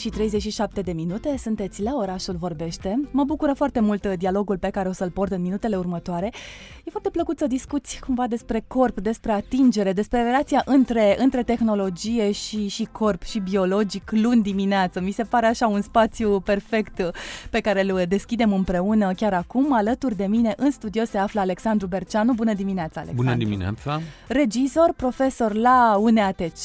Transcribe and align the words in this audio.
și 0.00 0.08
37 0.08 0.80
de 0.80 0.92
minute, 0.92 1.36
sunteți 1.38 1.82
la 1.82 1.94
Orașul 1.94 2.36
Vorbește. 2.38 3.00
Mă 3.10 3.24
bucură 3.24 3.52
foarte 3.52 3.80
mult 3.80 4.04
uh, 4.04 4.12
dialogul 4.18 4.58
pe 4.58 4.70
care 4.70 4.88
o 4.88 4.92
să-l 4.92 5.10
port 5.10 5.32
în 5.32 5.40
minutele 5.40 5.76
următoare. 5.76 6.32
E 6.84 6.90
foarte 6.90 7.10
plăcut 7.10 7.38
să 7.38 7.46
discuți 7.46 8.00
cumva 8.00 8.26
despre 8.26 8.64
corp, 8.66 9.00
despre 9.00 9.32
atingere, 9.32 9.92
despre 9.92 10.22
relația 10.22 10.62
între, 10.64 11.16
între 11.18 11.42
tehnologie 11.42 12.32
și, 12.32 12.68
și 12.68 12.88
corp 12.92 13.22
și 13.22 13.38
biologic 13.38 14.10
luni 14.10 14.42
dimineață. 14.42 15.00
Mi 15.00 15.10
se 15.10 15.22
pare 15.22 15.46
așa 15.46 15.66
un 15.66 15.82
spațiu 15.82 16.40
perfect 16.40 16.98
uh, 16.98 17.08
pe 17.50 17.60
care 17.60 17.82
îl 17.82 18.02
deschidem 18.08 18.52
împreună 18.52 19.12
chiar 19.12 19.32
acum. 19.32 19.72
Alături 19.72 20.16
de 20.16 20.26
mine 20.26 20.54
în 20.56 20.70
studio 20.70 21.04
se 21.04 21.18
află 21.18 21.40
Alexandru 21.40 21.86
Berceanu. 21.86 22.32
Bună 22.32 22.54
dimineața, 22.54 23.00
Alexandru! 23.00 23.34
Bună 23.34 23.44
dimineața! 23.44 24.00
Regizor, 24.28 24.92
profesor 24.96 25.54
la 25.54 25.96
UNEATC. 26.00 26.64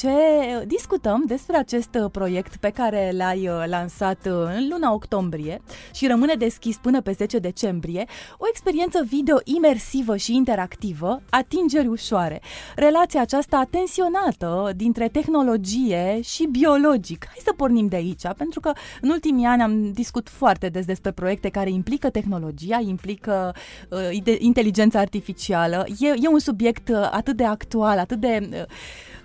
Discutăm 0.66 1.24
despre 1.26 1.56
acest 1.56 1.98
uh, 2.02 2.10
proiect 2.10 2.56
pe 2.56 2.70
care 2.70 3.10
l-ai 3.26 3.48
uh, 3.48 3.64
lansat 3.66 4.26
uh, 4.26 4.32
în 4.32 4.68
luna 4.70 4.92
octombrie 4.92 5.62
și 5.94 6.06
rămâne 6.06 6.34
deschis 6.34 6.76
până 6.76 7.00
pe 7.00 7.12
10 7.12 7.38
decembrie, 7.38 8.04
o 8.38 8.44
experiență 8.48 9.04
video 9.08 9.36
imersivă 9.44 10.16
și 10.16 10.34
interactivă, 10.34 11.22
atingeri 11.30 11.86
ușoare. 11.86 12.40
Relația 12.76 13.20
aceasta 13.20 13.66
tensionată 13.70 14.72
dintre 14.76 15.08
tehnologie 15.08 16.20
și 16.22 16.46
biologic. 16.50 17.24
Hai 17.26 17.42
să 17.44 17.52
pornim 17.56 17.86
de 17.86 17.96
aici, 17.96 18.22
pentru 18.36 18.60
că 18.60 18.72
în 19.00 19.10
ultimii 19.10 19.46
ani 19.46 19.62
am 19.62 19.92
discut 19.92 20.28
foarte 20.28 20.68
des 20.68 20.84
despre 20.84 21.10
proiecte 21.10 21.48
care 21.48 21.70
implică 21.70 22.10
tehnologia, 22.10 22.80
implică 22.86 23.54
uh, 23.90 24.38
inteligența 24.38 24.98
artificială. 24.98 25.86
E, 26.00 26.06
e 26.06 26.28
un 26.28 26.38
subiect 26.38 26.88
uh, 26.88 27.08
atât 27.10 27.36
de 27.36 27.44
actual, 27.44 27.98
atât 27.98 28.20
de... 28.20 28.48
Uh, 28.52 28.64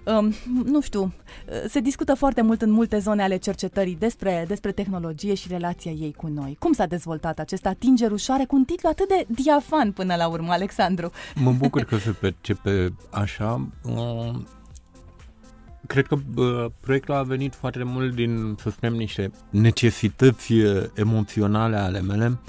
um, 0.06 0.34
nu 0.64 0.82
știu, 0.82 1.14
se 1.68 1.80
discută 1.80 2.14
foarte 2.14 2.42
mult 2.42 2.62
în 2.62 2.72
multe 2.72 3.00
zone 3.00 3.24
ale 3.24 3.38
cercetării 3.38 3.96
despre, 3.96 4.46
despre 4.48 4.72
tehnologie 4.72 5.34
și 5.34 5.48
relația 5.48 5.92
ei 5.92 6.14
cu 6.14 6.28
noi. 6.28 6.56
Cum 6.60 6.74
s-a 6.74 6.86
dezvoltat 6.86 7.40
acest 7.40 7.66
atingere 7.66 8.14
ușoare 8.14 8.46
cu 8.46 8.56
un 8.56 8.64
titlu 8.64 8.90
atât 8.90 9.08
de 9.08 9.26
diafan 9.28 9.92
până 9.92 10.16
la 10.16 10.28
urmă, 10.28 10.52
Alexandru? 10.52 11.12
Mă 11.36 11.52
bucur 11.52 11.84
că 11.84 11.98
se 11.98 12.12
percepe 12.12 12.94
așa. 13.10 13.68
Um, 13.84 14.48
cred 15.88 16.08
că 16.08 16.16
uh, 16.36 16.66
proiectul 16.80 17.14
a 17.14 17.24
venit 17.24 17.56
foarte 17.56 17.84
mult 17.84 18.16
din, 18.16 18.56
să 18.60 18.70
spunem, 18.70 18.96
niște 18.96 19.32
necesități 19.50 20.54
uh, 20.54 20.84
emoționale 20.94 21.78
ale 21.78 22.02
mele. 22.02 22.40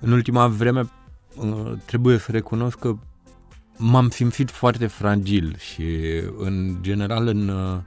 În 0.00 0.12
ultima 0.12 0.46
vreme 0.46 0.90
uh, 1.36 1.72
trebuie 1.84 2.18
să 2.18 2.32
recunosc 2.32 2.78
că 2.78 2.96
m-am 3.76 4.08
simțit 4.08 4.50
foarte 4.50 4.86
fragil 4.86 5.56
și 5.58 5.84
în 6.38 6.76
general 6.80 7.26
în 7.26 7.48
uh, 7.48 7.78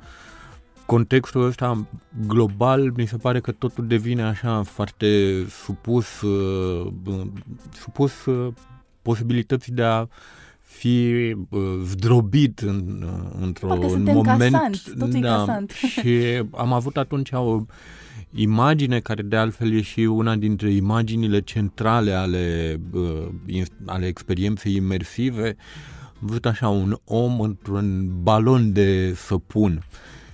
contextul 0.85 1.45
ăsta 1.45 1.87
global 2.27 2.91
mi 2.95 3.05
se 3.05 3.17
pare 3.17 3.39
că 3.39 3.51
totul 3.51 3.87
devine 3.87 4.23
așa 4.23 4.63
foarte 4.63 5.43
supus 5.49 6.21
uh, 6.21 6.91
supus 7.73 8.25
uh, 8.25 8.53
posibilității 9.01 9.73
de 9.73 9.83
a 9.83 10.07
fi 10.77 11.35
zdrobit 11.83 12.59
în, 12.59 13.05
într-un 13.41 14.03
moment 14.03 14.25
casant, 14.25 14.93
da, 14.93 15.37
casant. 15.37 15.71
și 15.93 16.43
am 16.51 16.73
avut 16.73 16.97
atunci 16.97 17.31
o 17.31 17.65
imagine 18.35 18.99
care 18.99 19.21
de 19.21 19.35
altfel 19.35 19.73
e 19.73 19.81
și 19.81 19.99
una 19.99 20.35
dintre 20.35 20.71
imaginile 20.71 21.41
centrale 21.41 22.11
ale, 22.11 22.75
uh, 22.91 23.63
ale 23.85 24.07
experienței 24.07 24.75
imersive, 24.75 25.55
văzut 26.19 26.45
așa 26.45 26.69
un 26.69 26.97
om 27.03 27.39
într-un 27.39 28.11
balon 28.21 28.73
de 28.73 29.13
săpun. 29.13 29.83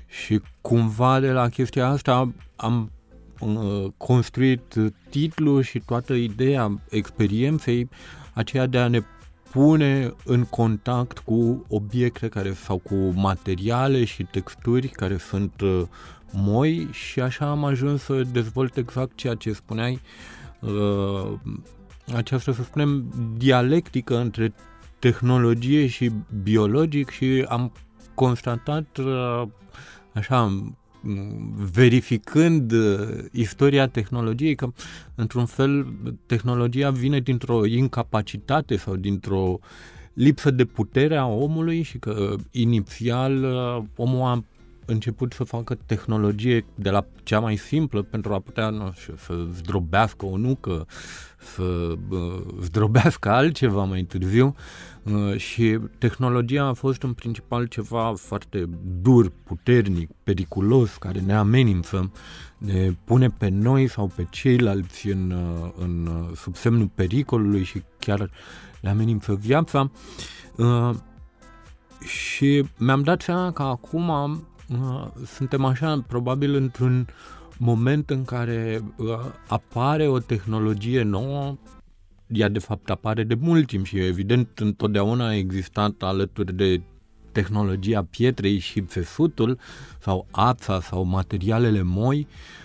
Și 0.07 0.41
cumva 0.61 1.19
de 1.19 1.31
la 1.31 1.49
chestia 1.49 1.87
asta 1.87 2.33
am 2.55 2.91
uh, 3.39 3.85
construit 3.97 4.75
titlul 5.09 5.61
și 5.61 5.79
toată 5.79 6.13
ideea 6.13 6.81
experienței 6.89 7.89
aceea 8.33 8.65
de 8.65 8.77
a 8.77 8.87
ne 8.87 9.01
pune 9.51 10.13
în 10.25 10.43
contact 10.43 11.19
cu 11.19 11.65
obiecte 11.67 12.27
care 12.27 12.53
sau 12.53 12.77
cu 12.77 12.95
materiale 13.15 14.03
și 14.03 14.23
texturi 14.23 14.87
care 14.87 15.17
sunt 15.17 15.61
uh, 15.61 15.81
moi 16.31 16.87
și 16.91 17.19
așa 17.19 17.49
am 17.49 17.63
ajuns 17.63 18.01
să 18.01 18.21
dezvolt 18.21 18.77
exact 18.77 19.15
ceea 19.15 19.35
ce 19.35 19.53
spuneai, 19.53 20.01
uh, 20.59 21.31
această, 22.15 22.51
să 22.51 22.63
spunem, 22.63 23.13
dialectică 23.37 24.17
între 24.17 24.53
tehnologie 24.99 25.87
și 25.87 26.11
biologic 26.43 27.09
și 27.09 27.45
am 27.49 27.71
constatat, 28.13 28.97
uh, 28.97 29.43
așa, 30.13 30.63
verificând 31.71 32.71
uh, 32.71 33.07
istoria 33.31 33.87
tehnologiei, 33.87 34.55
că, 34.55 34.67
într-un 35.15 35.45
fel, 35.45 35.87
tehnologia 36.25 36.89
vine 36.89 37.19
dintr-o 37.19 37.65
incapacitate 37.65 38.75
sau 38.75 38.95
dintr-o 38.95 39.59
lipsă 40.13 40.51
de 40.51 40.65
putere 40.65 41.15
a 41.15 41.25
omului 41.25 41.81
și 41.81 41.97
că, 41.97 42.35
inițial, 42.51 43.43
uh, 43.43 43.83
omul 43.95 44.21
a 44.21 44.43
început 44.91 45.33
să 45.33 45.43
facă 45.43 45.77
tehnologie 45.85 46.65
de 46.75 46.89
la 46.89 47.05
cea 47.23 47.39
mai 47.39 47.55
simplă 47.55 48.01
pentru 48.01 48.33
a 48.33 48.39
putea, 48.39 48.69
nu 48.69 48.91
știu, 48.95 49.13
să 49.17 49.47
zdrobească 49.53 50.25
o 50.25 50.37
nucă, 50.37 50.87
să 51.37 51.95
uh, 52.09 52.41
zdrobească 52.61 53.29
altceva 53.29 53.83
mai 53.83 54.01
târziu 54.01 54.55
uh, 55.03 55.37
și 55.37 55.79
tehnologia 55.97 56.65
a 56.65 56.73
fost 56.73 57.01
în 57.01 57.13
principal 57.13 57.65
ceva 57.65 58.13
foarte 58.15 58.69
dur, 59.01 59.31
puternic, 59.43 60.09
periculos, 60.23 60.95
care 60.95 61.19
ne 61.19 61.33
amenință, 61.33 62.11
ne 62.57 62.91
pune 63.03 63.29
pe 63.29 63.49
noi 63.49 63.87
sau 63.87 64.11
pe 64.15 64.27
ceilalți 64.29 65.07
în, 65.07 65.31
uh, 65.31 65.69
în 65.77 66.09
sub 66.35 66.55
semnul 66.55 66.89
pericolului 66.95 67.63
și 67.63 67.83
chiar 67.99 68.29
le 68.81 68.89
amenință 68.89 69.33
viața. 69.33 69.91
Uh, 70.55 70.89
și 72.05 72.65
mi-am 72.77 73.01
dat 73.01 73.21
seama 73.21 73.51
că 73.51 73.61
acum 73.61 74.11
suntem 75.25 75.65
așa, 75.65 76.03
probabil 76.07 76.55
într-un 76.55 77.07
moment 77.57 78.09
în 78.09 78.25
care 78.25 78.81
uh, 78.97 79.07
apare 79.47 80.07
o 80.07 80.19
tehnologie 80.19 81.03
nouă, 81.03 81.57
ea 82.27 82.49
de 82.49 82.59
fapt 82.59 82.89
apare 82.89 83.23
de 83.23 83.37
mult 83.39 83.67
timp 83.67 83.85
și 83.85 83.99
evident 83.99 84.59
întotdeauna 84.59 85.27
a 85.27 85.35
existat 85.35 85.93
alături 85.99 86.55
de 86.55 86.81
tehnologia 87.31 88.03
pietrei 88.03 88.57
și 88.57 88.81
țesutul 88.81 89.59
sau 89.99 90.27
ața 90.31 90.81
sau 90.81 91.03
materialele 91.03 91.81
moi, 91.81 92.27
Uh, 92.27 92.60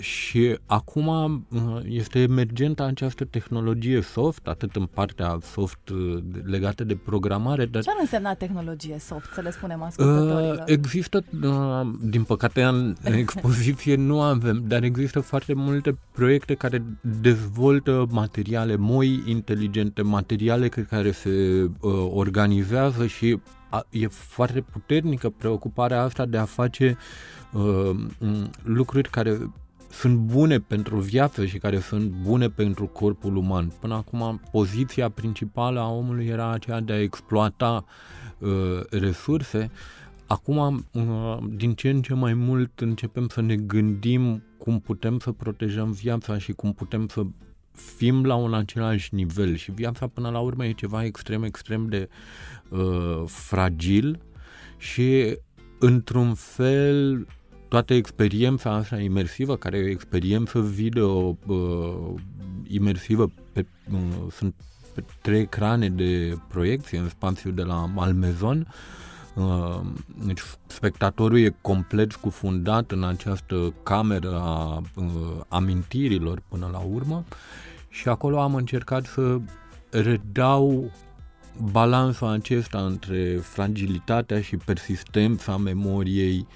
și 0.00 0.58
acum 0.66 1.06
uh, 1.48 1.60
este 1.84 2.18
emergentă 2.20 2.82
această 2.82 3.24
tehnologie 3.24 4.00
soft, 4.00 4.46
atât 4.46 4.76
în 4.76 4.86
partea 4.86 5.38
soft 5.42 5.88
uh, 5.88 6.18
legată 6.44 6.84
de 6.84 6.94
programare. 6.94 7.66
Dar, 7.66 7.82
Ce 7.82 7.90
ar 7.90 7.96
însemna 8.00 8.34
tehnologie 8.34 8.98
soft, 8.98 9.32
să 9.32 9.40
le 9.40 9.50
spunem 9.50 9.82
ascultătorilor? 9.82 10.54
Uh, 10.54 10.62
există, 10.66 11.24
uh, 11.42 11.90
din 12.02 12.22
păcate 12.22 12.62
în 12.62 12.94
expoziție 13.24 13.94
nu 13.94 14.20
avem, 14.20 14.64
dar 14.66 14.82
există 14.82 15.20
foarte 15.20 15.54
multe 15.54 15.98
proiecte 16.12 16.54
care 16.54 16.84
dezvoltă 17.20 18.06
materiale 18.10 18.76
moi 18.76 19.22
inteligente, 19.26 20.02
materiale 20.02 20.68
care 20.68 21.10
se 21.10 21.30
uh, 21.80 21.92
organizează 22.10 23.06
și 23.06 23.40
a, 23.70 23.86
e 23.90 24.06
foarte 24.06 24.60
puternică 24.60 25.30
preocuparea 25.30 26.02
asta 26.02 26.26
de 26.26 26.36
a 26.36 26.44
face 26.44 26.96
uh, 27.52 27.90
lucruri 28.62 29.10
care 29.10 29.50
sunt 29.90 30.18
bune 30.18 30.58
pentru 30.58 30.98
viață 30.98 31.46
și 31.46 31.58
care 31.58 31.78
sunt 31.78 32.10
bune 32.10 32.48
pentru 32.48 32.86
corpul 32.86 33.36
uman. 33.36 33.72
Până 33.80 33.94
acum, 33.94 34.40
poziția 34.50 35.08
principală 35.08 35.80
a 35.80 35.92
omului 35.92 36.26
era 36.26 36.50
aceea 36.50 36.80
de 36.80 36.92
a 36.92 37.00
exploata 37.00 37.84
uh, 38.38 38.50
resurse. 38.90 39.70
Acum, 40.26 40.86
uh, 40.92 41.38
din 41.48 41.74
ce 41.74 41.88
în 41.88 42.02
ce 42.02 42.14
mai 42.14 42.34
mult, 42.34 42.80
începem 42.80 43.28
să 43.28 43.40
ne 43.40 43.56
gândim 43.56 44.42
cum 44.58 44.80
putem 44.80 45.18
să 45.18 45.32
protejăm 45.32 45.90
viața 45.90 46.38
și 46.38 46.52
cum 46.52 46.72
putem 46.72 47.08
să 47.08 47.22
fim 47.72 48.24
la 48.24 48.34
un 48.34 48.54
același 48.54 49.14
nivel 49.14 49.56
și 49.56 49.70
viața 49.70 50.06
până 50.06 50.30
la 50.30 50.38
urmă 50.38 50.66
e 50.66 50.72
ceva 50.72 51.04
extrem, 51.04 51.42
extrem 51.42 51.86
de 51.86 52.08
uh, 52.68 53.22
fragil 53.26 54.20
și 54.76 55.38
într-un 55.78 56.34
fel 56.34 57.26
toată 57.68 57.94
experiența 57.94 58.70
asta 58.70 58.98
imersivă, 58.98 59.56
care 59.56 59.78
e 59.78 59.84
o 59.84 59.88
experiență 59.88 60.60
video 60.60 61.38
uh, 61.46 62.14
imersivă, 62.68 63.32
pe, 63.52 63.66
uh, 63.92 63.98
sunt 64.30 64.54
pe 64.94 65.04
trei 65.22 65.40
ecrane 65.40 65.88
de 65.88 66.38
proiecție 66.48 66.98
în 66.98 67.08
spațiul 67.08 67.54
de 67.54 67.62
la 67.62 67.86
Malmezon, 67.86 68.66
Uh, 68.68 69.08
deci 70.24 70.40
spectatorul 70.66 71.38
e 71.38 71.56
complet 71.60 72.14
cufundat 72.14 72.90
în 72.90 73.04
această 73.04 73.74
cameră 73.82 74.40
a 74.40 74.82
uh, 74.94 75.04
amintirilor 75.48 76.42
până 76.48 76.68
la 76.72 76.78
urmă 76.78 77.24
și 77.88 78.08
acolo 78.08 78.40
am 78.40 78.54
încercat 78.54 79.04
să 79.04 79.38
redau 79.90 80.90
balansul 81.70 82.28
acesta 82.28 82.78
între 82.78 83.36
fragilitatea 83.36 84.40
și 84.40 84.56
persistența 84.56 85.56
memoriei 85.56 86.46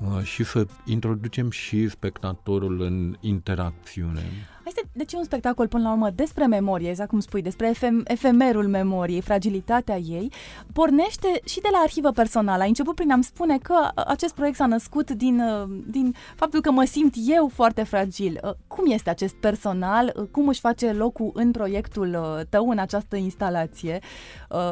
uh, 0.00 0.22
și 0.22 0.44
să 0.44 0.66
introducem 0.84 1.50
și 1.50 1.88
spectatorul 1.88 2.80
în 2.80 3.16
interacțiune. 3.20 4.22
Este 4.66 4.82
deci 4.92 5.12
un 5.12 5.24
spectacol 5.24 5.68
până 5.68 5.82
la 5.82 5.90
urmă 5.92 6.10
despre 6.10 6.46
memorie, 6.46 6.88
exact 6.88 7.08
cum 7.08 7.20
spui, 7.20 7.42
despre 7.42 7.70
efem- 7.70 8.02
efemerul 8.04 8.68
memoriei, 8.68 9.20
fragilitatea 9.20 9.96
ei. 9.96 10.32
Pornește 10.72 11.40
și 11.44 11.60
de 11.60 11.68
la 11.72 11.78
arhivă 11.78 12.10
personală. 12.10 12.62
Ai 12.62 12.68
început 12.68 12.94
prin 12.94 13.10
a-mi 13.10 13.24
spune 13.24 13.58
că 13.58 13.74
acest 14.06 14.34
proiect 14.34 14.56
s-a 14.56 14.66
născut 14.66 15.10
din, 15.10 15.40
uh, 15.40 15.68
din 15.86 16.14
faptul 16.34 16.60
că 16.60 16.70
mă 16.70 16.84
simt 16.84 17.14
eu 17.26 17.50
foarte 17.54 17.82
fragil. 17.82 18.40
Uh, 18.44 18.50
cum 18.66 18.90
este 18.90 19.10
acest 19.10 19.34
personal? 19.34 20.12
Uh, 20.16 20.24
cum 20.30 20.48
își 20.48 20.60
face 20.60 20.92
locul 20.92 21.30
în 21.34 21.50
proiectul 21.50 22.18
tău, 22.48 22.68
în 22.68 22.78
această 22.78 23.16
instalație, 23.16 24.00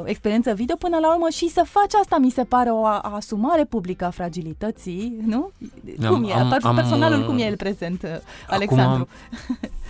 experiență 0.05 0.55
video, 0.55 0.77
până 0.77 0.99
la 0.99 1.13
urmă 1.13 1.27
și 1.31 1.49
să 1.49 1.63
faci 1.67 1.95
asta 1.95 2.19
mi 2.19 2.31
se 2.31 2.45
pare 2.45 2.71
o 2.71 2.85
asumare 2.87 3.65
publică 3.65 4.05
a 4.05 4.11
fragilității, 4.11 5.17
nu? 5.27 5.51
Cum 5.97 6.07
am, 6.07 6.25
e? 6.25 6.33
Am, 6.63 6.75
Personalul 6.75 7.21
am, 7.21 7.25
cum 7.25 7.39
e 7.39 7.43
el 7.43 7.57
prezent, 7.57 8.23
Alexandru? 8.49 9.09
Acum 9.41 9.59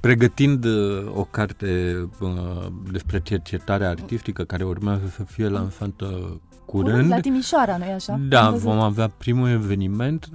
pregătind 0.00 0.64
uh, 0.64 1.12
o 1.14 1.24
carte 1.24 1.96
uh, 2.20 2.66
despre 2.90 3.20
cercetarea 3.20 3.88
artistică 3.88 4.44
care 4.44 4.64
urmează 4.64 5.06
să 5.06 5.24
fie 5.24 5.48
lansată 5.48 6.40
curând. 6.66 7.10
La 7.10 7.20
Timișoara, 7.20 7.76
nu-i 7.76 7.88
așa? 7.88 8.20
Da, 8.28 8.50
vom 8.50 8.80
avea 8.80 9.08
primul 9.08 9.48
eveniment, 9.48 10.28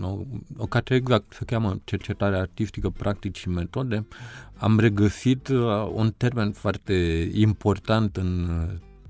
o, 0.00 0.18
o 0.56 0.66
carte 0.66 0.94
exact 0.94 1.32
se 1.32 1.44
cheamă 1.44 1.80
Cercetarea 1.84 2.40
artistică, 2.40 2.90
practici 2.90 3.38
și 3.38 3.48
metode. 3.48 4.06
Am 4.56 4.78
regăsit 4.78 5.48
un 5.92 6.12
termen 6.16 6.52
foarte 6.52 7.28
important 7.32 8.16
în 8.16 8.48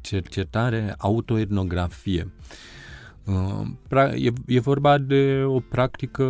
cercetare, 0.01 0.95
autoetnografie. 0.99 2.33
E, 4.15 4.33
e 4.47 4.61
vorba 4.61 4.99
de 4.99 5.43
o 5.47 5.61
practică 5.61 6.25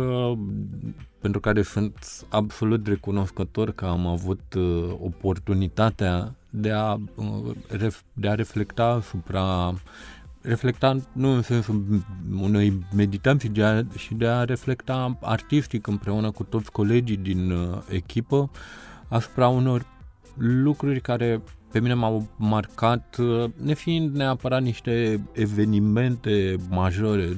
pentru 1.19 1.39
care 1.39 1.61
sunt 1.61 2.25
absolut 2.29 2.87
recunoscător 2.87 3.71
că 3.71 3.85
am 3.85 4.07
avut 4.07 4.53
uh, 4.57 4.95
oportunitatea 5.01 6.35
de 6.49 6.71
a, 6.71 6.93
uh, 6.93 7.55
ref, 7.69 8.01
de 8.13 8.29
a 8.29 8.35
reflecta 8.35 8.85
asupra 8.85 9.73
reflecta 10.41 10.97
nu 11.11 11.29
în 11.29 11.41
sensul 11.41 12.03
unei 12.41 12.85
meditații, 12.95 13.49
de 13.49 13.63
a, 13.63 13.83
și 13.95 14.13
de 14.13 14.27
a 14.27 14.43
reflecta 14.43 15.17
artistic 15.21 15.87
împreună 15.87 16.31
cu 16.31 16.43
toți 16.43 16.71
colegii 16.71 17.17
din 17.17 17.51
uh, 17.51 17.77
echipă 17.89 18.49
asupra 19.07 19.47
unor 19.47 19.85
lucruri 20.37 21.01
care 21.01 21.41
pe 21.71 21.79
mine 21.79 21.93
m-au 21.93 22.27
marcat, 22.35 23.15
uh, 23.19 23.49
nefiind 23.63 24.15
neapărat 24.15 24.61
niște 24.61 25.21
evenimente 25.31 26.55
majore. 26.69 27.37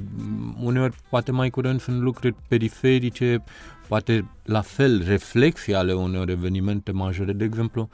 Uneori, 0.62 0.96
poate 1.10 1.32
mai 1.32 1.50
curând, 1.50 1.82
sunt 1.82 2.02
lucruri 2.02 2.36
periferice, 2.48 3.44
poate 3.88 4.30
la 4.44 4.62
fel 4.62 5.04
reflexii 5.06 5.76
ale 5.76 5.94
unor 5.94 6.30
evenimente 6.30 6.92
majore. 6.92 7.34
De 7.34 7.44
exemplu, 7.44 7.90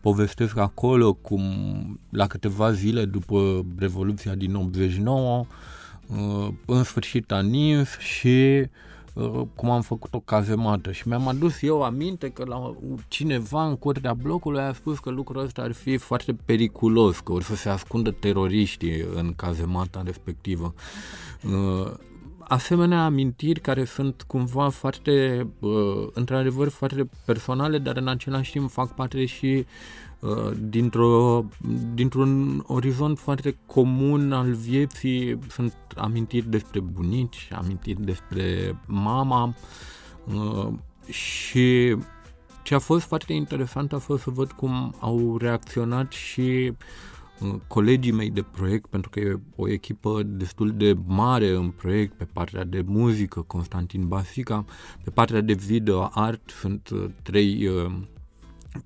povestesc 0.00 0.56
acolo 0.56 1.12
cum 1.12 1.42
la 2.10 2.26
câteva 2.26 2.72
zile 2.72 3.04
după 3.04 3.66
Revoluția 3.78 4.34
din 4.34 4.54
89, 4.54 5.46
uh, 6.06 6.48
în 6.66 6.82
sfârșit 6.82 7.32
a 7.32 7.40
nins 7.40 7.98
și 7.98 8.60
Uh, 8.60 8.66
cum 9.54 9.70
am 9.70 9.80
făcut 9.80 10.14
o 10.14 10.20
cazemată 10.20 10.92
și 10.92 11.08
mi-am 11.08 11.28
adus 11.28 11.62
eu 11.62 11.82
aminte 11.82 12.28
că 12.28 12.44
la 12.44 12.74
cineva 13.08 13.66
în 13.66 13.76
curtea 13.76 14.14
blocului 14.14 14.60
a 14.60 14.72
spus 14.72 14.98
că 14.98 15.10
lucrul 15.10 15.42
ăsta 15.42 15.62
ar 15.62 15.72
fi 15.72 15.96
foarte 15.96 16.36
periculos, 16.44 17.18
că 17.18 17.32
or 17.32 17.42
să 17.42 17.54
se 17.54 17.68
ascundă 17.68 18.10
teroriștii 18.10 19.04
în 19.14 19.32
cazemata 19.36 20.02
respectivă. 20.04 20.74
Uh, 22.48 22.54
asemenea 22.54 23.04
amintiri 23.04 23.60
care 23.60 23.84
sunt 23.84 24.22
cumva 24.22 24.68
foarte, 24.68 25.46
uh, 25.60 26.08
într-adevăr, 26.12 26.68
foarte 26.68 27.08
personale, 27.24 27.78
dar 27.78 27.96
în 27.96 28.08
același 28.08 28.52
timp 28.52 28.70
fac 28.70 28.94
parte 28.94 29.24
și 29.24 29.66
Uh, 30.20 30.50
dintr-o, 30.60 31.44
dintr-un 31.94 32.64
orizont 32.66 33.18
foarte 33.18 33.56
comun 33.66 34.32
al 34.32 34.52
vieții. 34.52 35.38
Sunt 35.48 35.74
amintiri 35.96 36.50
despre 36.50 36.80
bunici, 36.80 37.48
amintiri 37.52 38.02
despre 38.02 38.76
mama 38.86 39.54
uh, 40.34 40.68
și 41.12 41.96
ce 42.62 42.74
a 42.74 42.78
fost 42.78 43.06
foarte 43.06 43.32
interesant 43.32 43.92
a 43.92 43.98
fost 43.98 44.22
să 44.22 44.30
văd 44.30 44.52
cum 44.52 44.94
au 45.00 45.36
reacționat 45.36 46.12
și 46.12 46.70
uh, 46.70 46.76
colegii 47.66 48.12
mei 48.12 48.30
de 48.30 48.42
proiect, 48.42 48.86
pentru 48.86 49.10
că 49.10 49.20
e 49.20 49.40
o 49.56 49.68
echipă 49.68 50.22
destul 50.22 50.72
de 50.76 50.96
mare 51.06 51.50
în 51.50 51.70
proiect, 51.70 52.12
pe 52.12 52.24
partea 52.32 52.64
de 52.64 52.82
muzică, 52.86 53.40
Constantin 53.40 54.08
Basica, 54.08 54.64
pe 55.04 55.10
partea 55.10 55.40
de 55.40 55.52
video 55.52 56.08
art 56.12 56.50
sunt 56.50 56.90
trei 57.22 57.70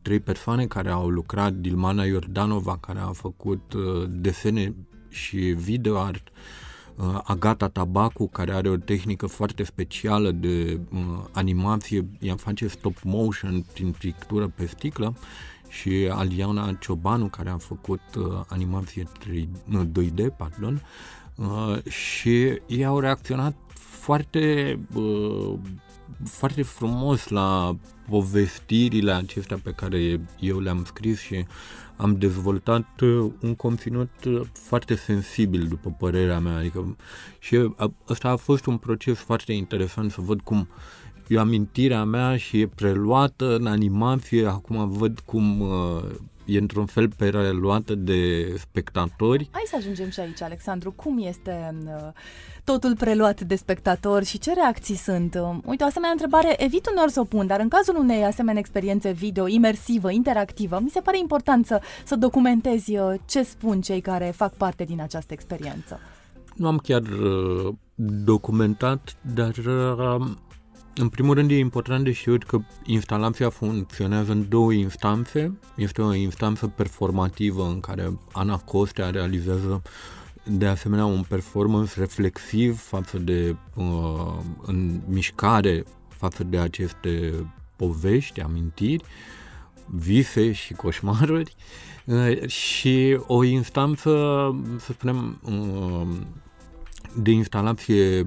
trei 0.02 0.20
persoane 0.20 0.66
care 0.66 0.90
au 0.90 1.08
lucrat, 1.08 1.52
Dilmana 1.52 2.04
Iordanova, 2.04 2.76
care 2.76 2.98
a 2.98 3.12
făcut 3.12 3.72
uh, 3.72 4.08
desene 4.08 4.74
și 5.08 5.36
video 5.38 5.98
art, 5.98 6.28
uh, 6.96 7.20
Agata 7.24 7.68
Tabacu, 7.68 8.28
care 8.28 8.52
are 8.52 8.68
o 8.68 8.76
tehnică 8.76 9.26
foarte 9.26 9.62
specială 9.62 10.30
de 10.30 10.80
uh, 10.92 11.00
animație, 11.32 12.06
ea 12.20 12.36
face 12.36 12.66
stop 12.66 13.00
motion 13.04 13.64
prin 13.72 13.94
pictură 13.98 14.48
pe 14.48 14.66
sticlă, 14.66 15.14
și 15.72 16.08
Aliana 16.10 16.72
Ciobanu, 16.80 17.26
care 17.26 17.50
a 17.50 17.56
făcut 17.56 18.00
uh, 18.16 18.40
animație 18.46 19.08
3, 19.18 19.48
nu, 19.64 19.84
2D, 19.84 20.36
pardon, 20.36 20.82
uh, 21.34 21.92
și 21.92 22.60
ei 22.66 22.84
au 22.84 22.98
reacționat 22.98 23.54
foarte 24.00 24.78
uh, 24.94 25.58
foarte 26.24 26.62
frumos 26.62 27.28
la 27.28 27.76
povestirile 28.08 29.12
acestea 29.12 29.58
pe 29.62 29.70
care 29.70 30.20
eu 30.40 30.60
le-am 30.60 30.84
scris 30.84 31.20
și 31.20 31.44
am 31.96 32.16
dezvoltat 32.16 33.00
uh, 33.00 33.30
un 33.40 33.54
conținut 33.54 34.10
uh, 34.26 34.40
foarte 34.52 34.94
sensibil, 34.94 35.66
după 35.66 35.94
părerea 35.98 36.38
mea. 36.38 36.56
Adică, 36.56 36.96
și 37.38 37.72
ăsta 38.08 38.28
a 38.28 38.36
fost 38.36 38.66
un 38.66 38.76
proces 38.76 39.18
foarte 39.18 39.52
interesant 39.52 40.10
să 40.10 40.20
văd 40.20 40.40
cum 40.40 40.68
e 41.32 41.38
amintirea 41.38 42.04
mea 42.04 42.36
și 42.36 42.60
e 42.60 42.66
preluată 42.66 43.56
în 43.56 43.66
animație, 43.66 44.46
acum 44.46 44.90
văd 44.90 45.20
cum 45.20 45.60
uh, 45.60 46.02
e 46.44 46.58
într-un 46.58 46.86
fel 46.86 47.08
preluată 47.16 47.94
de 47.94 48.54
spectatori. 48.58 49.48
Hai 49.50 49.62
să 49.66 49.76
ajungem 49.78 50.10
și 50.10 50.20
aici, 50.20 50.42
Alexandru. 50.42 50.92
Cum 50.92 51.18
este 51.18 51.74
uh, 51.84 52.12
totul 52.64 52.96
preluat 52.96 53.40
de 53.40 53.54
spectatori 53.54 54.24
și 54.24 54.38
ce 54.38 54.52
reacții 54.54 54.96
sunt? 54.96 55.34
Uh, 55.34 55.56
uite, 55.64 55.82
o 55.82 55.86
asemenea 55.86 56.12
întrebare, 56.12 56.64
evit 56.64 56.86
uneori 56.90 57.12
să 57.12 57.20
o 57.20 57.24
pun, 57.24 57.46
dar 57.46 57.60
în 57.60 57.68
cazul 57.68 57.96
unei 57.96 58.24
asemenea 58.24 58.60
experiențe 58.60 59.10
video 59.10 59.46
imersivă, 59.46 60.10
interactivă, 60.10 60.80
mi 60.82 60.90
se 60.90 61.00
pare 61.00 61.18
important 61.18 61.66
să, 61.66 61.80
să 62.04 62.16
documentezi 62.16 62.96
uh, 62.96 63.14
ce 63.26 63.42
spun 63.42 63.80
cei 63.80 64.00
care 64.00 64.32
fac 64.36 64.54
parte 64.54 64.84
din 64.84 65.00
această 65.00 65.32
experiență. 65.32 65.98
Nu 66.54 66.66
am 66.66 66.78
chiar 66.78 67.02
uh, 67.02 67.74
documentat, 68.24 69.16
dar 69.34 69.56
uh, 69.56 70.26
în 70.94 71.08
primul 71.08 71.34
rând 71.34 71.50
e 71.50 71.58
important 71.58 72.04
de 72.04 72.12
știut 72.12 72.44
că 72.44 72.58
instalația 72.84 73.50
funcționează 73.50 74.32
în 74.32 74.48
două 74.48 74.72
instanțe. 74.72 75.58
Este 75.76 76.02
o 76.02 76.14
instanță 76.14 76.66
performativă 76.66 77.66
în 77.66 77.80
care 77.80 78.18
Ana 78.32 78.58
Costea 78.58 79.10
realizează 79.10 79.82
de 80.44 80.66
asemenea 80.66 81.04
un 81.04 81.22
performance 81.28 82.00
reflexiv 82.00 82.80
față 82.80 83.18
de 83.18 83.56
uh, 83.74 84.36
în 84.62 85.00
mișcare 85.08 85.84
față 86.08 86.44
de 86.44 86.58
aceste 86.58 87.32
povești, 87.76 88.40
amintiri, 88.40 89.04
vise 89.86 90.52
și 90.52 90.72
coșmaruri 90.72 91.54
uh, 92.04 92.46
și 92.48 93.18
o 93.26 93.44
instanță, 93.44 94.10
să 94.78 94.92
spunem, 94.92 95.40
uh, 95.42 96.06
de 97.16 97.30
instalație 97.30 98.20
uh, 98.20 98.26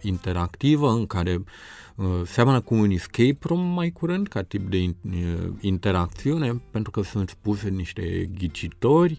interactivă 0.00 0.90
în 0.90 1.06
care 1.06 1.34
uh, 1.34 1.44
Uh, 1.44 1.81
seamănă 2.24 2.60
cu 2.60 2.74
un 2.74 2.90
escape 2.90 3.38
room 3.40 3.60
mai 3.60 3.90
curând 3.90 4.28
ca 4.28 4.42
tip 4.42 4.70
de 4.70 4.94
uh, 5.04 5.48
interacțiune, 5.60 6.62
pentru 6.70 6.90
că 6.90 7.02
sunt 7.02 7.28
spuse 7.28 7.68
niște 7.68 8.30
ghicitori, 8.38 9.18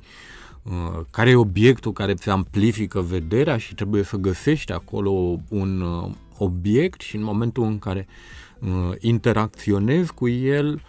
uh, 0.64 1.00
care 1.10 1.30
e 1.30 1.36
obiectul 1.36 1.92
care 1.92 2.14
ți 2.14 2.30
amplifică 2.30 3.02
vederea 3.02 3.58
și 3.58 3.76
trebuie 3.76 4.04
să 4.04 4.18
găsești 4.18 4.72
acolo 4.72 5.40
un 5.50 5.84
obiect 6.38 7.02
și 7.02 7.16
în 7.16 7.24
momentul 7.24 7.64
în 7.64 7.80
care 7.80 8.08
interacționezi 9.00 10.14
cu 10.14 10.28
el, 10.28 10.82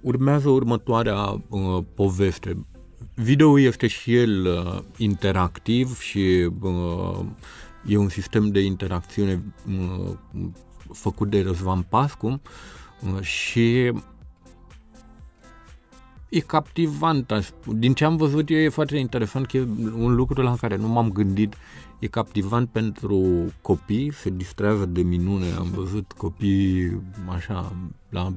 urmează 0.00 0.48
următoarea 0.48 1.42
poveste. 1.94 2.66
video 3.14 3.58
este 3.58 3.86
și 3.86 4.14
el 4.14 4.46
uh, 4.46 4.78
interactiv 4.96 6.00
și 6.00 6.50
uh, 6.60 7.18
e 7.86 7.96
un 7.96 8.08
sistem 8.08 8.48
de 8.48 8.60
interacțiune 8.60 9.42
uh, 9.68 10.16
făcut 10.96 11.30
de 11.30 11.42
Răzvan 11.42 11.82
Pascu 11.82 12.40
uh, 13.00 13.20
și 13.20 13.92
e 16.28 16.40
captivant. 16.40 17.54
Din 17.66 17.94
ce 17.94 18.04
am 18.04 18.16
văzut 18.16 18.50
eu 18.50 18.56
e 18.56 18.68
foarte 18.68 18.96
interesant 18.96 19.46
că 19.46 19.56
e 19.56 19.68
un 19.96 20.14
lucru 20.14 20.42
la 20.42 20.56
care 20.56 20.76
nu 20.76 20.88
m-am 20.88 21.10
gândit. 21.10 21.54
E 21.98 22.06
captivant 22.06 22.68
pentru 22.68 23.44
copii, 23.62 24.12
se 24.12 24.30
distrează 24.30 24.86
de 24.86 25.02
minune. 25.02 25.46
Am 25.58 25.70
văzut 25.74 26.12
copii 26.12 27.00
așa 27.28 27.72
la 28.08 28.32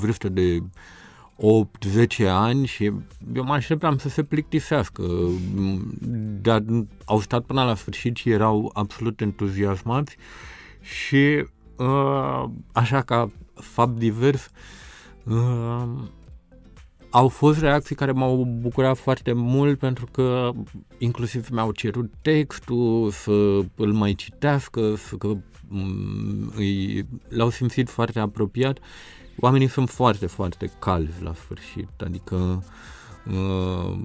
vârstă 0.00 0.28
de 0.28 0.62
8-10 2.22 2.28
ani 2.28 2.66
și 2.66 2.84
eu 3.34 3.44
mă 3.44 3.52
așteptam 3.52 3.98
să 3.98 4.08
se 4.08 4.22
plictisească, 4.22 5.02
dar 6.42 6.62
au 7.04 7.20
stat 7.20 7.44
până 7.44 7.64
la 7.64 7.74
sfârșit 7.74 8.16
și 8.16 8.30
erau 8.30 8.70
absolut 8.74 9.20
entuziasmați 9.20 10.16
și 10.80 11.14
uh, 11.16 11.48
așa 12.72 13.02
ca 13.02 13.30
fapt 13.54 13.98
divers 13.98 14.50
uh, 15.24 15.82
au 17.10 17.28
fost 17.28 17.58
reacții 17.58 17.94
care 17.94 18.12
m-au 18.12 18.44
bucurat 18.60 18.96
foarte 18.96 19.32
mult 19.32 19.78
pentru 19.78 20.06
că 20.12 20.50
inclusiv 20.98 21.48
mi-au 21.50 21.72
cerut 21.72 22.12
textul 22.22 23.10
să 23.10 23.60
îl 23.74 23.92
mai 23.92 24.14
citească, 24.14 24.94
să, 24.94 25.16
că 25.16 25.36
mm, 25.68 26.52
îi, 26.56 27.06
l-au 27.28 27.50
simțit 27.50 27.88
foarte 27.88 28.18
apropiat. 28.18 28.78
Oamenii 29.38 29.68
sunt 29.68 29.88
foarte, 29.88 30.26
foarte 30.26 30.72
calzi 30.78 31.22
la 31.22 31.34
sfârșit, 31.34 31.88
adică 32.04 32.64
uh, 33.26 33.98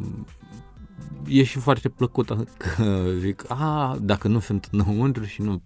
e 1.27 1.43
și 1.43 1.60
foarte 1.60 1.89
plăcut 1.89 2.27
că 2.57 3.05
zic, 3.19 3.45
a, 3.48 3.98
dacă 4.01 4.27
nu 4.27 4.39
sunt 4.39 4.69
înăuntru 4.72 5.24
și, 5.24 5.41
nu, 5.41 5.62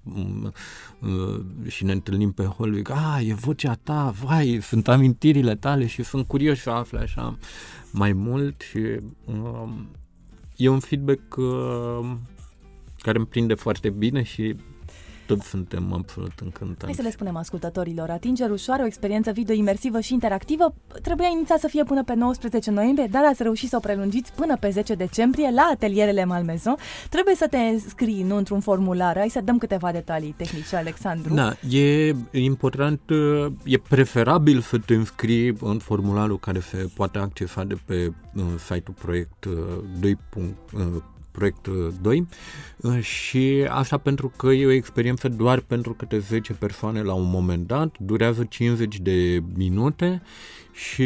uh, 0.99 1.41
și 1.67 1.83
ne 1.83 1.91
întâlnim 1.91 2.31
pe 2.31 2.43
hol, 2.43 2.73
zic, 2.73 2.89
a, 2.89 3.19
e 3.21 3.33
vocea 3.33 3.73
ta, 3.83 4.13
vai, 4.23 4.59
sunt 4.61 4.87
amintirile 4.87 5.55
tale 5.55 5.85
și 5.85 6.03
sunt 6.03 6.27
curios 6.27 6.59
să 6.59 6.69
afle 6.69 6.99
așa 6.99 7.37
mai 7.91 8.13
mult 8.13 8.61
și 8.61 8.99
uh, 9.25 9.69
e 10.55 10.67
un 10.67 10.79
feedback 10.79 11.35
uh, 11.35 12.11
care 12.97 13.17
îmi 13.17 13.27
prinde 13.27 13.53
foarte 13.53 13.89
bine 13.89 14.23
și 14.23 14.55
toți 15.36 15.48
suntem 15.48 15.93
absolut 15.93 16.39
încântați. 16.43 16.86
Hai 16.86 16.93
să 16.93 17.01
le 17.01 17.12
spunem 17.12 17.36
ascultătorilor, 17.36 18.09
atingeri 18.09 18.51
ușoară, 18.51 18.83
o 18.83 18.86
experiență 18.86 19.31
video 19.31 19.55
imersivă 19.55 20.00
și 20.00 20.13
interactivă, 20.13 20.74
trebuia 21.01 21.29
inițiat 21.31 21.59
să 21.59 21.67
fie 21.67 21.83
până 21.83 22.03
pe 22.03 22.13
19 22.13 22.71
noiembrie, 22.71 23.07
dar 23.12 23.24
ați 23.25 23.43
reușit 23.43 23.69
să 23.69 23.75
o 23.75 23.79
prelungiți 23.79 24.33
până 24.33 24.57
pe 24.57 24.69
10 24.69 24.93
decembrie 24.93 25.51
la 25.51 25.69
atelierele 25.71 26.25
Malmezon. 26.25 26.75
Trebuie 27.09 27.36
să 27.36 27.48
te 27.48 27.57
scrii, 27.88 28.24
nu 28.24 28.36
într-un 28.36 28.59
formular, 28.59 29.17
hai 29.17 29.29
să 29.29 29.41
dăm 29.41 29.57
câteva 29.57 29.91
detalii 29.91 30.33
tehnice, 30.38 30.75
Alexandru. 30.75 31.33
Da, 31.33 31.53
e 31.69 32.15
important, 32.31 33.01
e 33.63 33.77
preferabil 33.77 34.62
să 34.62 34.77
te 34.77 34.93
înscrii 34.93 35.57
în 35.62 35.77
formularul 35.77 36.39
care 36.39 36.59
se 36.59 36.89
poate 36.95 37.17
accesa 37.17 37.63
de 37.63 37.77
pe 37.86 38.13
uh, 38.36 38.43
site-ul 38.57 38.95
proiect 39.00 39.45
2 40.00 40.17
proiect 41.39 41.67
2 42.01 42.27
uh, 42.77 43.01
și 43.01 43.65
asta 43.69 43.98
pentru 43.98 44.31
că 44.36 44.48
e 44.48 44.65
o 44.65 44.72
experiență 44.72 45.29
doar 45.29 45.60
pentru 45.60 45.93
câte 45.93 46.19
10 46.19 46.53
persoane 46.53 47.01
la 47.01 47.13
un 47.13 47.29
moment 47.29 47.67
dat, 47.67 47.96
durează 48.00 48.43
50 48.43 49.00
de 49.00 49.43
minute 49.55 50.22
și 50.74 51.03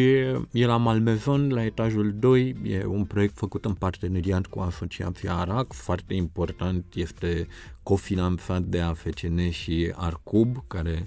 e 0.51 0.65
la 0.65 0.77
Malmezon, 0.77 1.49
la 1.49 1.63
etajul 1.63 2.13
2, 2.19 2.55
e 2.63 2.85
un 2.85 3.03
proiect 3.03 3.37
făcut 3.37 3.65
în 3.65 3.73
parteneriat 3.73 4.45
cu 4.45 4.59
Asociația 4.59 5.35
ARAC, 5.35 5.73
foarte 5.73 6.13
important, 6.13 6.85
este 6.93 7.47
cofinanțat 7.83 8.61
de 8.61 8.79
AFCN 8.79 9.49
și 9.49 9.93
Arcub, 9.95 10.63
care 10.67 11.05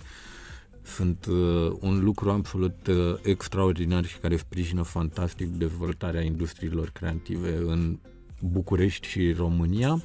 sunt 0.83 1.27
uh, 1.27 1.73
un 1.81 2.05
lucru 2.05 2.31
absolut 2.31 2.87
uh, 2.87 3.15
extraordinar 3.23 4.05
și 4.05 4.19
care 4.19 4.37
sprijină 4.37 4.83
fantastic 4.83 5.49
dezvoltarea 5.49 6.21
industriilor 6.21 6.91
creative 6.91 7.57
în 7.67 7.99
București 8.41 9.09
și 9.09 9.33
România 9.33 10.01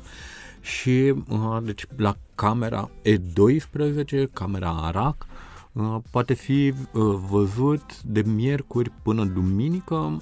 și 0.61 1.13
uh, 1.29 1.57
deci 1.63 1.85
la 1.95 2.15
camera 2.35 2.89
E12, 3.03 4.31
camera 4.33 4.69
ARAC, 4.69 5.25
uh, 5.71 5.97
poate 6.11 6.33
fi 6.33 6.73
uh, 6.93 7.15
văzut 7.29 8.03
de 8.03 8.21
miercuri 8.21 8.91
până 9.03 9.25
duminică. 9.25 10.21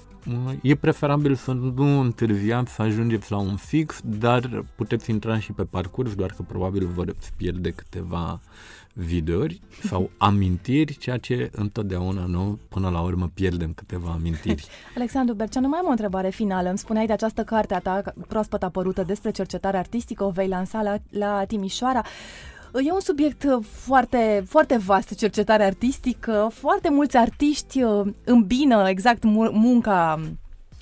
E 0.61 0.75
preferabil 0.75 1.35
să 1.35 1.51
nu 1.51 1.99
întârziați 1.99 2.73
să 2.73 2.81
ajungeți 2.81 3.31
la 3.31 3.37
un 3.37 3.55
fix, 3.55 4.01
dar 4.03 4.65
puteți 4.75 5.09
intra 5.09 5.39
și 5.39 5.51
pe 5.51 5.63
parcurs, 5.63 6.13
doar 6.13 6.33
că 6.35 6.41
probabil 6.47 6.87
vă 6.87 7.05
pierde 7.37 7.71
câteva 7.71 8.39
videouri 8.93 9.61
sau 9.83 10.09
amintiri, 10.17 10.97
ceea 10.97 11.17
ce 11.17 11.49
întotdeauna 11.51 12.25
nu, 12.25 12.59
până 12.69 12.89
la 12.89 13.01
urmă, 13.01 13.31
pierdem 13.33 13.73
câteva 13.73 14.11
amintiri. 14.11 14.67
Alexandru 14.95 15.35
Berceanu, 15.35 15.67
mai 15.67 15.79
am 15.79 15.87
o 15.87 15.91
întrebare 15.91 16.29
finală. 16.29 16.69
Îmi 16.69 16.77
spuneai 16.77 17.05
de 17.05 17.13
această 17.13 17.43
carte 17.43 17.73
a 17.73 17.79
ta 17.79 18.01
proaspăt 18.27 18.63
apărută 18.63 19.03
despre 19.03 19.31
cercetare 19.31 19.77
artistică, 19.77 20.23
o 20.23 20.29
vei 20.29 20.47
lansa 20.47 20.81
la, 20.81 20.97
la 21.09 21.43
Timișoara. 21.45 22.01
E 22.85 22.91
un 22.91 22.99
subiect 22.99 23.45
foarte, 23.61 24.43
foarte 24.47 24.77
vast, 24.77 25.15
cercetare 25.15 25.63
artistică. 25.63 26.49
Foarte 26.53 26.89
mulți 26.89 27.17
artiști 27.17 27.83
uh, 27.83 28.07
îmbină 28.23 28.89
exact 28.89 29.23
munca 29.51 30.19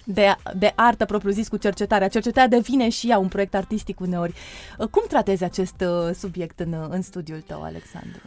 de, 0.07 0.35
de 0.57 0.73
artă 0.75 1.05
propriu-zis 1.05 1.47
cu 1.47 1.57
cercetarea. 1.57 2.07
Cercetarea 2.07 2.57
devine 2.57 2.89
și 2.89 3.09
ea 3.09 3.17
un 3.17 3.27
proiect 3.27 3.55
artistic 3.55 3.99
uneori. 3.99 4.33
Uh, 4.77 4.87
cum 4.87 5.03
tratezi 5.07 5.43
acest 5.43 5.81
uh, 5.81 6.13
subiect 6.13 6.59
în, 6.59 6.75
în 6.89 7.01
studiul 7.01 7.41
tău, 7.41 7.63
Alexandru? 7.63 8.21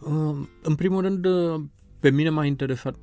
Um, 0.00 0.48
în 0.62 0.74
primul 0.74 1.00
rând, 1.00 1.24
uh, 1.24 1.60
pe 2.00 2.10
mine 2.10 2.30
m-a 2.30 2.44
interesat 2.44 2.96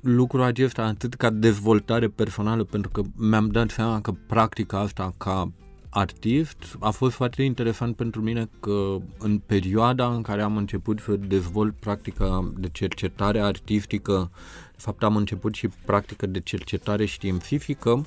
lucrul 0.00 0.42
acesta 0.42 0.82
atât 0.84 1.14
ca 1.14 1.30
dezvoltare 1.30 2.08
personală, 2.08 2.64
pentru 2.64 2.90
că 2.90 3.02
mi-am 3.16 3.48
dat 3.48 3.70
seama 3.70 4.00
că 4.00 4.12
practica 4.26 4.78
asta 4.78 5.14
ca 5.16 5.52
artist 5.98 6.76
a 6.80 6.90
fost 6.90 7.14
foarte 7.14 7.42
interesant 7.42 7.96
pentru 7.96 8.20
mine 8.20 8.48
că 8.60 8.96
în 9.18 9.38
perioada 9.38 10.06
în 10.06 10.22
care 10.22 10.42
am 10.42 10.56
început 10.56 11.00
să 11.00 11.16
dezvolt 11.16 11.74
practica 11.74 12.52
de 12.56 12.68
cercetare 12.72 13.40
artistică 13.40 14.30
de 14.76 14.82
fapt, 14.82 15.02
am 15.02 15.16
început 15.16 15.54
și 15.54 15.68
practică 15.84 16.26
de 16.26 16.40
cercetare 16.40 17.04
științifică 17.04 18.06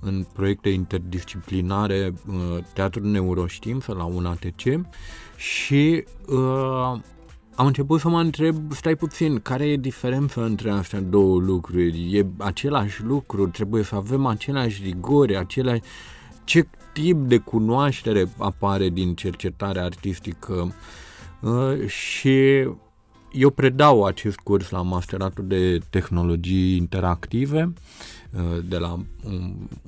în 0.00 0.26
proiecte 0.32 0.68
interdisciplinare, 0.68 2.12
uh, 2.28 2.58
Teatrul 2.72 3.04
Neuroștiință 3.04 3.92
la 3.92 4.04
UNATC 4.04 4.60
și 5.36 6.04
uh, 6.28 7.00
am 7.54 7.66
început 7.66 8.00
să 8.00 8.08
mă 8.08 8.20
întreb, 8.20 8.72
stai 8.72 8.94
puțin, 8.94 9.38
care 9.38 9.66
e 9.66 9.76
diferența 9.76 10.44
între 10.44 10.70
astea 10.70 11.00
două 11.00 11.38
lucruri? 11.40 12.16
E 12.16 12.26
același 12.36 13.02
lucru? 13.02 13.46
Trebuie 13.48 13.82
să 13.82 13.94
avem 13.94 14.26
aceleași 14.26 14.82
rigori, 14.82 15.36
aceleași... 15.36 15.82
Ce 16.44 16.66
tip 17.00 17.16
de 17.16 17.38
cunoaștere 17.38 18.28
apare 18.38 18.88
din 18.88 19.14
cercetarea 19.14 19.84
artistică? 19.84 20.74
Uh, 21.40 21.86
și 21.86 22.68
eu 23.32 23.50
predau 23.54 24.04
acest 24.04 24.36
curs 24.36 24.70
la 24.70 24.82
Masteratul 24.82 25.46
de 25.46 25.78
Tehnologii 25.90 26.76
Interactive 26.76 27.72
uh, 28.30 28.58
de 28.64 28.78
la 28.78 28.98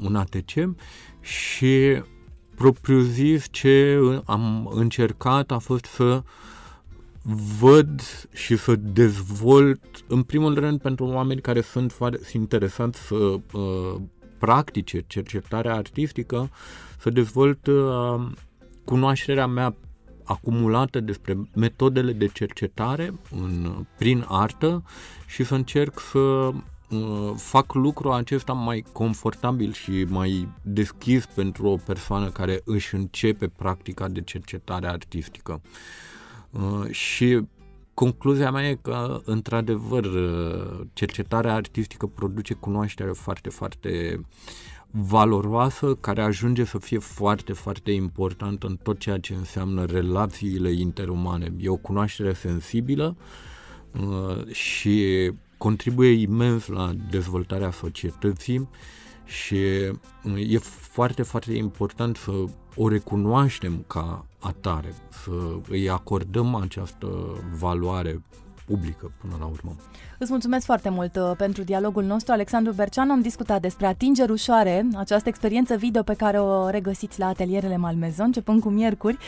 un 0.03 0.17
ATC 0.17 0.75
și 1.21 2.03
propriu 2.55 3.01
zis 3.01 3.47
ce 3.51 3.99
am 4.25 4.71
încercat 4.75 5.51
a 5.51 5.59
fost 5.59 5.85
să 5.85 6.23
văd 7.59 8.01
și 8.33 8.57
să 8.57 8.77
dezvolt, 8.77 9.81
în 10.09 10.23
primul 10.23 10.55
rând 10.55 10.81
pentru 10.81 11.05
oameni 11.07 11.41
care 11.41 11.61
sunt 11.61 11.93
foarte 11.93 12.21
interesanți 12.33 13.01
să 13.01 13.15
uh, 13.15 14.01
practice 14.39 15.05
cercetarea 15.07 15.75
artistică, 15.75 16.51
să 17.03 17.11
dezvolt 17.11 17.67
uh, 17.67 18.27
cunoașterea 18.85 19.47
mea 19.47 19.75
acumulată 20.25 21.01
despre 21.01 21.37
metodele 21.55 22.13
de 22.13 22.27
cercetare 22.27 23.15
în, 23.31 23.85
prin 23.99 24.25
artă 24.29 24.83
și 25.27 25.45
să 25.45 25.55
încerc 25.55 26.01
să 26.01 26.19
uh, 26.19 27.33
fac 27.37 27.75
lucrul 27.75 28.13
acesta 28.13 28.53
mai 28.53 28.85
confortabil 28.93 29.73
și 29.73 30.05
mai 30.09 30.49
deschis 30.63 31.27
pentru 31.27 31.67
o 31.67 31.77
persoană 31.77 32.29
care 32.29 32.61
își 32.65 32.95
începe 32.95 33.49
practica 33.49 34.09
de 34.09 34.21
cercetare 34.21 34.89
artistică. 34.89 35.61
Uh, 36.51 36.91
și 36.91 37.41
concluzia 37.95 38.51
mea 38.51 38.69
e 38.69 38.79
că, 38.83 39.21
într-adevăr, 39.25 40.05
uh, 40.05 40.81
cercetarea 40.93 41.55
artistică 41.55 42.07
produce 42.07 42.55
cunoaștere 42.55 43.11
foarte, 43.11 43.49
foarte 43.49 44.21
valoroasă 44.93 45.95
care 45.95 46.23
ajunge 46.23 46.65
să 46.65 46.79
fie 46.79 46.99
foarte, 46.99 47.53
foarte 47.53 47.91
importantă 47.91 48.67
în 48.67 48.77
tot 48.83 48.99
ceea 48.99 49.19
ce 49.19 49.35
înseamnă 49.35 49.85
relațiile 49.85 50.73
interumane. 50.73 51.53
E 51.61 51.69
o 51.69 51.77
cunoaștere 51.77 52.33
sensibilă 52.33 53.17
uh, 54.01 54.47
și 54.47 55.31
contribuie 55.59 56.11
imens 56.11 56.67
la 56.67 56.93
dezvoltarea 57.11 57.71
societății 57.71 58.69
Și 59.25 59.57
e 60.49 60.59
foarte, 60.59 61.23
foarte 61.23 61.53
important 61.53 62.17
să 62.17 62.33
o 62.77 62.89
recunoaștem 62.89 63.85
ca 63.87 64.27
atare, 64.39 64.95
să 65.11 65.31
îi 65.69 65.91
acordăm 65.91 66.55
această 66.55 67.09
valoare 67.59 68.23
publică 68.73 69.13
până 69.21 69.35
la 69.39 69.47
urmă. 69.47 69.77
Îți 70.19 70.31
mulțumesc 70.31 70.65
foarte 70.65 70.89
mult 70.89 71.17
uh, 71.17 71.33
pentru 71.37 71.63
dialogul 71.63 72.05
nostru. 72.05 72.33
Alexandru 72.33 72.73
Berceanu, 72.73 73.13
am 73.13 73.21
discutat 73.21 73.61
despre 73.61 73.87
atingeri 73.87 74.33
ușoare, 74.33 74.87
această 74.97 75.29
experiență 75.29 75.77
video 75.77 76.03
pe 76.03 76.15
care 76.15 76.39
o 76.41 76.69
regăsiți 76.69 77.19
la 77.19 77.27
atelierele 77.27 77.77
Malmezon, 77.77 78.27
începând 78.27 78.61
cu 78.61 78.69
miercuri. 78.69 79.19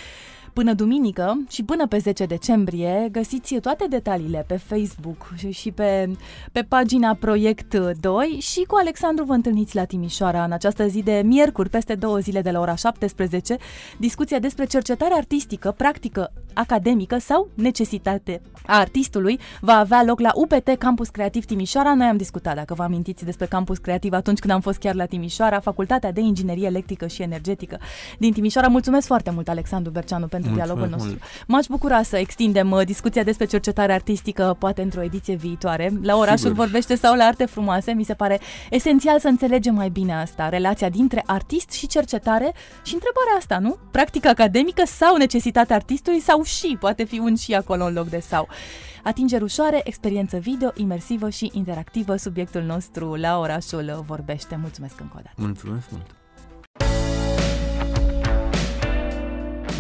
Până 0.54 0.72
duminică 0.72 1.44
și 1.48 1.62
până 1.62 1.86
pe 1.86 1.98
10 1.98 2.24
decembrie 2.24 3.08
găsiți 3.12 3.54
toate 3.54 3.86
detaliile 3.88 4.44
pe 4.46 4.56
Facebook 4.56 5.34
și 5.50 5.70
pe, 5.70 6.10
pe 6.52 6.62
pagina 6.68 7.14
Proiect 7.14 7.74
2 8.00 8.26
și 8.40 8.64
cu 8.66 8.76
Alexandru 8.78 9.24
vă 9.24 9.32
întâlniți 9.32 9.74
la 9.74 9.84
Timișoara 9.84 10.44
în 10.44 10.52
această 10.52 10.86
zi 10.86 11.02
de 11.02 11.22
miercuri, 11.24 11.68
peste 11.68 11.94
două 11.94 12.18
zile 12.18 12.40
de 12.40 12.50
la 12.50 12.60
ora 12.60 12.74
17, 12.74 13.56
discuția 13.98 14.38
despre 14.38 14.64
cercetare 14.64 15.14
artistică, 15.14 15.74
practică 15.76 16.32
academică 16.52 17.18
sau 17.18 17.48
necesitate 17.54 18.40
a 18.66 18.78
artistului 18.78 19.40
va 19.60 19.72
avea 19.72 20.02
loc 20.06 20.20
la 20.20 20.30
UPT 20.34 20.70
Campus 20.78 21.08
Creativ 21.08 21.44
Timișoara. 21.44 21.94
Noi 21.94 22.06
am 22.06 22.16
discutat, 22.16 22.54
dacă 22.54 22.74
vă 22.74 22.82
amintiți, 22.82 23.24
despre 23.24 23.46
Campus 23.46 23.78
Creativ 23.78 24.12
atunci 24.12 24.38
când 24.38 24.52
am 24.52 24.60
fost 24.60 24.78
chiar 24.78 24.94
la 24.94 25.06
Timișoara, 25.06 25.60
Facultatea 25.60 26.12
de 26.12 26.20
Inginerie 26.20 26.66
Electrică 26.66 27.06
și 27.06 27.22
Energetică 27.22 27.78
din 28.18 28.32
Timișoara. 28.32 28.68
Mulțumesc 28.68 29.06
foarte 29.06 29.30
mult, 29.30 29.48
Alexandru 29.48 29.90
Berceanu, 29.90 30.26
pentru 30.26 30.43
pentru 30.44 30.62
Mulțumesc 30.62 30.90
dialogul 30.90 31.08
nostru. 31.08 31.28
M-aș 31.46 31.66
bucura 31.66 32.02
să 32.02 32.16
extindem 32.16 32.70
uh, 32.70 32.86
discuția 32.86 33.22
despre 33.22 33.44
cercetare 33.44 33.92
artistică, 33.92 34.56
poate 34.58 34.82
într-o 34.82 35.02
ediție 35.02 35.34
viitoare, 35.34 35.92
la 36.02 36.16
Orașul 36.16 36.38
Sigur. 36.38 36.64
Vorbește 36.64 36.94
sau 36.94 37.16
la 37.16 37.24
Arte 37.24 37.44
Frumoase. 37.44 37.92
Mi 37.92 38.04
se 38.04 38.14
pare 38.14 38.40
esențial 38.70 39.20
să 39.20 39.28
înțelegem 39.28 39.74
mai 39.74 39.88
bine 39.88 40.14
asta, 40.14 40.48
relația 40.48 40.88
dintre 40.88 41.22
artist 41.26 41.70
și 41.70 41.86
cercetare 41.86 42.52
și 42.82 42.94
întrebarea 42.94 43.36
asta, 43.38 43.58
nu? 43.58 43.76
Practică 43.90 44.28
academică 44.28 44.82
sau 44.86 45.16
necesitatea 45.16 45.76
artistului 45.76 46.20
sau 46.20 46.42
și, 46.42 46.76
poate 46.80 47.04
fi 47.04 47.18
un 47.18 47.36
și 47.36 47.54
acolo 47.54 47.84
în 47.84 47.92
loc 47.92 48.08
de 48.08 48.20
sau. 48.20 48.48
Atingeri 49.02 49.42
ușoare, 49.42 49.80
experiență 49.84 50.36
video, 50.36 50.70
imersivă 50.74 51.28
și 51.28 51.50
interactivă, 51.52 52.16
subiectul 52.16 52.62
nostru 52.62 53.14
la 53.14 53.38
Orașul 53.38 54.04
Vorbește. 54.06 54.58
Mulțumesc 54.60 55.00
încă 55.00 55.14
o 55.16 55.20
dată. 55.22 55.34
Mulțumesc 55.36 55.86
mult! 55.90 56.23